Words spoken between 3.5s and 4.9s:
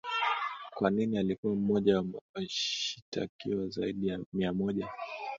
zaidi ya Mia moja